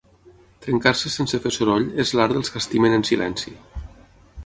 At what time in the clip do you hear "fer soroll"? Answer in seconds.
1.45-1.87